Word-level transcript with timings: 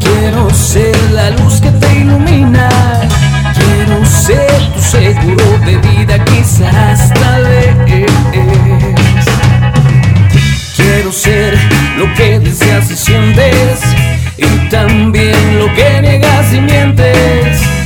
Quiero 0.00 0.50
ser 0.50 0.96
la 1.12 1.30
luz 1.30 1.60
que 1.60 1.70
te 1.70 2.00
ilumina. 2.00 2.68
Quiero 3.54 4.04
ser 4.04 4.72
tu 4.74 4.80
seguro 4.80 5.58
de 5.64 5.76
vida, 5.76 6.24
quizás 6.24 7.12
tal 7.14 7.44
vez. 7.44 8.10
Quiero 10.76 11.12
ser 11.12 11.56
lo 11.96 12.12
que 12.14 12.40
deseas 12.40 12.90
y 12.90 12.96
sientes. 12.96 13.80
Y 14.36 14.68
también 14.68 15.58
lo 15.58 15.72
que 15.74 16.00
niegas 16.02 16.52
y 16.52 16.60
mientes 16.60 17.77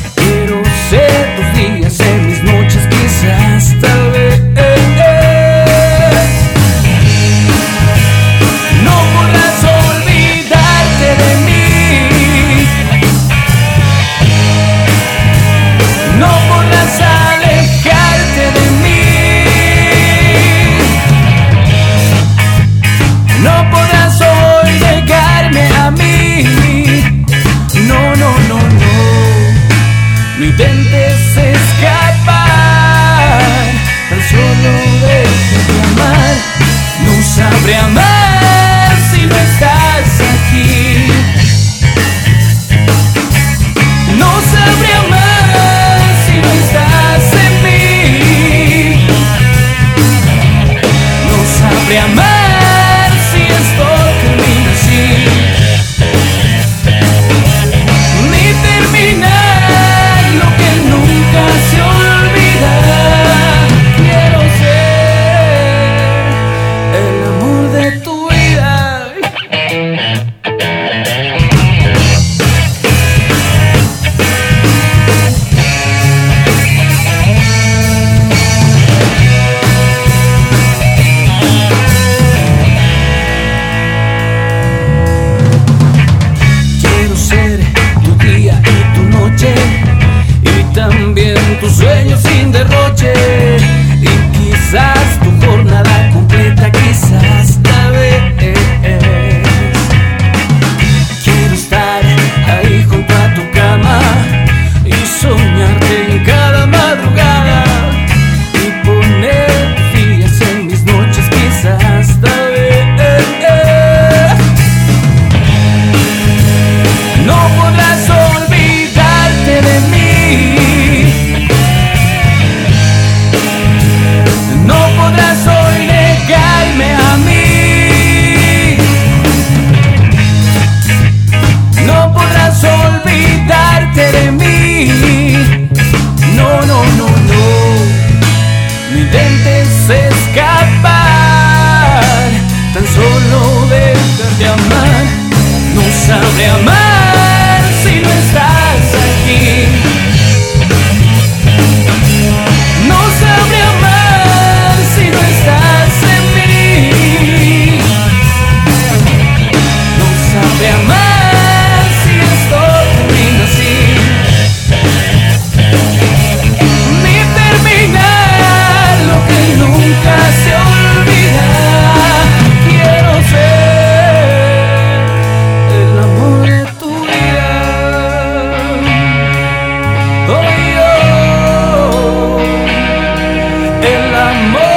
More. 184.22 184.71